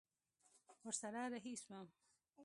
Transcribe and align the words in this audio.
ورسره 0.83 1.21
رهي 1.33 1.55
سوم. 1.65 1.87